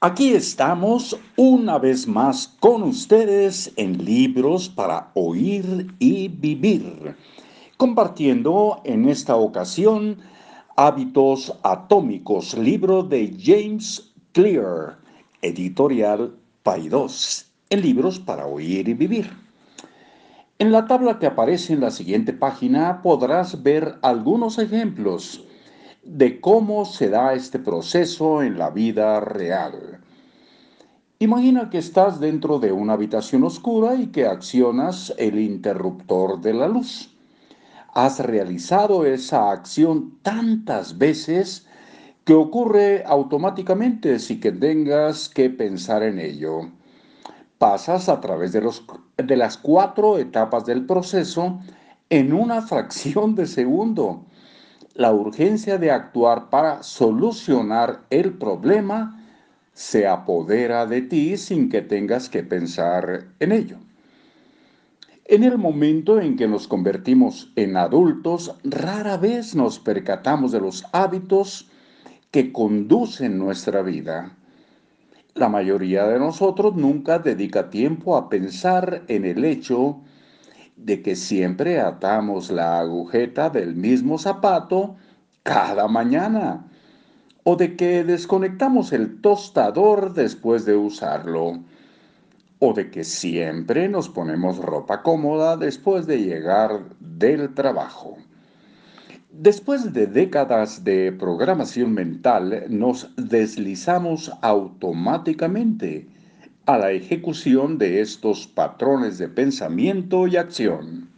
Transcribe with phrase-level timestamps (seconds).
[0.00, 7.16] Aquí estamos una vez más con ustedes en Libros para Oír y Vivir,
[7.78, 10.18] compartiendo en esta ocasión
[10.76, 14.98] Hábitos Atómicos, libro de James Clear,
[15.40, 16.34] editorial
[16.64, 19.30] Paidós, en Libros para Oír y Vivir.
[20.58, 25.44] En la tabla que aparece en la siguiente página podrás ver algunos ejemplos
[26.04, 30.00] de cómo se da este proceso en la vida real.
[31.18, 36.68] Imagina que estás dentro de una habitación oscura y que accionas el interruptor de la
[36.68, 37.16] luz.
[37.94, 41.66] Has realizado esa acción tantas veces
[42.24, 46.70] que ocurre automáticamente sin que tengas que pensar en ello.
[47.58, 48.84] Pasas a través de, los,
[49.16, 51.60] de las cuatro etapas del proceso
[52.10, 54.26] en una fracción de segundo
[54.94, 59.20] la urgencia de actuar para solucionar el problema
[59.72, 63.78] se apodera de ti sin que tengas que pensar en ello.
[65.24, 70.84] En el momento en que nos convertimos en adultos, rara vez nos percatamos de los
[70.92, 71.68] hábitos
[72.30, 74.36] que conducen nuestra vida.
[75.34, 79.98] La mayoría de nosotros nunca dedica tiempo a pensar en el hecho
[80.76, 84.96] de que siempre atamos la agujeta del mismo zapato
[85.42, 86.64] cada mañana
[87.44, 91.62] o de que desconectamos el tostador después de usarlo
[92.58, 98.16] o de que siempre nos ponemos ropa cómoda después de llegar del trabajo.
[99.30, 106.08] Después de décadas de programación mental, nos deslizamos automáticamente
[106.66, 111.08] a la ejecución de estos patrones de pensamiento y acción.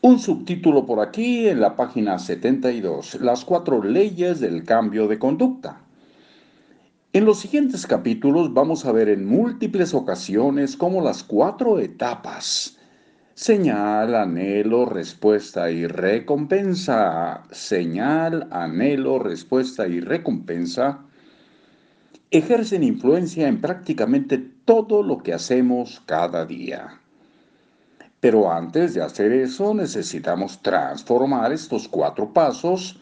[0.00, 5.80] Un subtítulo por aquí en la página 72, las cuatro leyes del cambio de conducta.
[7.12, 12.76] En los siguientes capítulos vamos a ver en múltiples ocasiones cómo las cuatro etapas,
[13.34, 21.07] señal, anhelo, respuesta y recompensa, señal, anhelo, respuesta y recompensa,
[22.30, 27.00] ejercen influencia en prácticamente todo lo que hacemos cada día.
[28.20, 32.98] Pero antes de hacer eso necesitamos transformar estos cuatro pasos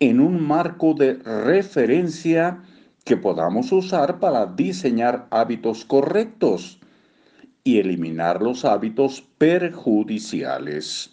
[0.00, 2.62] en un marco de referencia
[3.04, 6.78] que podamos usar para diseñar hábitos correctos
[7.64, 11.10] y eliminar los hábitos perjudiciales.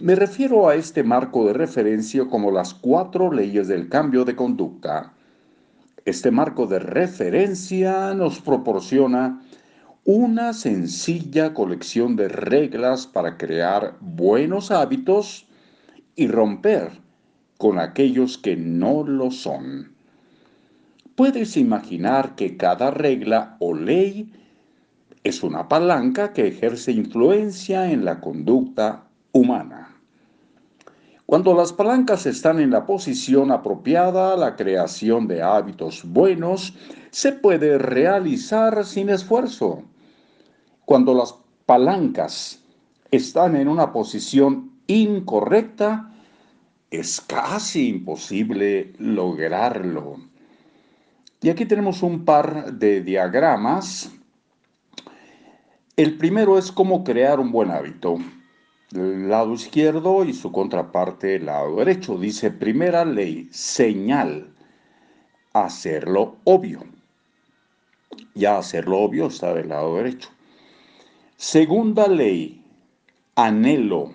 [0.00, 5.12] Me refiero a este marco de referencia como las cuatro leyes del cambio de conducta
[6.08, 9.42] este marco de referencia nos proporciona
[10.04, 15.46] una sencilla colección de reglas para crear buenos hábitos
[16.16, 16.92] y romper
[17.58, 19.92] con aquellos que no lo son.
[21.14, 24.32] Puedes imaginar que cada regla o ley
[25.24, 29.77] es una palanca que ejerce influencia en la conducta humana.
[31.28, 36.72] Cuando las palancas están en la posición apropiada, la creación de hábitos buenos
[37.10, 39.82] se puede realizar sin esfuerzo.
[40.86, 41.34] Cuando las
[41.66, 42.64] palancas
[43.10, 46.14] están en una posición incorrecta,
[46.90, 50.16] es casi imposible lograrlo.
[51.42, 54.10] Y aquí tenemos un par de diagramas.
[55.94, 58.16] El primero es cómo crear un buen hábito
[58.90, 62.18] lado izquierdo y su contraparte lado derecho.
[62.18, 64.54] Dice primera ley, señal,
[65.52, 66.84] hacerlo obvio.
[68.34, 70.30] Ya hacerlo obvio está del lado derecho.
[71.36, 72.64] Segunda ley,
[73.34, 74.12] anhelo.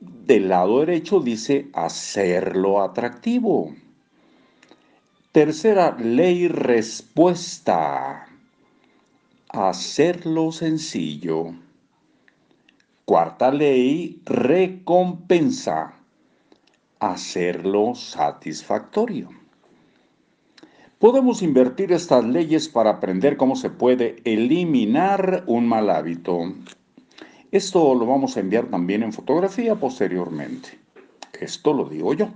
[0.00, 3.74] Del lado derecho dice hacerlo atractivo.
[5.32, 8.26] Tercera ley, respuesta.
[9.50, 11.54] Hacerlo sencillo.
[13.10, 15.94] Cuarta ley, recompensa,
[17.00, 19.30] hacerlo satisfactorio.
[21.00, 26.38] Podemos invertir estas leyes para aprender cómo se puede eliminar un mal hábito.
[27.50, 30.78] Esto lo vamos a enviar también en fotografía posteriormente.
[31.40, 32.28] Esto lo digo yo.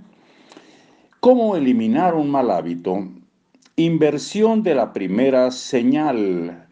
[1.21, 3.07] ¿Cómo eliminar un mal hábito?
[3.77, 6.67] Inversión de la primera señal.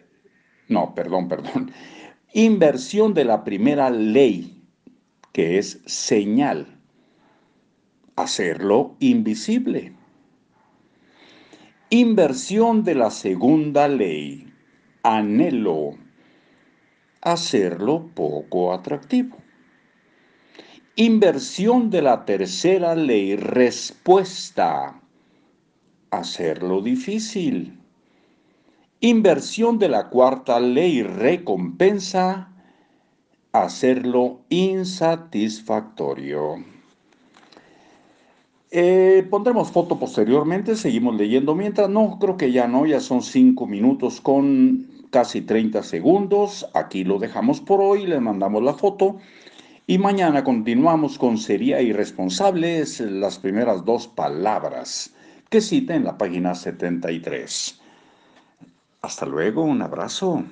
[0.68, 1.72] No, perdón, perdón.
[2.35, 4.63] Inversión de la primera ley,
[5.33, 6.80] que es señal.
[8.15, 9.94] Hacerlo invisible.
[11.91, 14.51] Inversión de la segunda ley,
[15.03, 15.91] anhelo.
[17.21, 19.38] Hacerlo poco atractivo.
[20.95, 25.00] Inversión de la tercera ley, respuesta.
[26.09, 27.82] hacerlo difícil.
[29.06, 32.54] Inversión de la cuarta ley recompensa
[33.52, 36.64] hacerlo insatisfactorio.
[38.72, 41.90] Eh, pondremos foto posteriormente, seguimos leyendo mientras.
[41.90, 46.66] No, creo que ya no, ya son cinco minutos con casi 30 segundos.
[46.74, 49.18] Aquí lo dejamos por hoy, le mandamos la foto.
[49.86, 55.14] Y mañana continuamos con sería irresponsable, las primeras dos palabras
[55.50, 57.82] que cita en la página 73.
[59.04, 60.46] Hasta luego, un abrazo.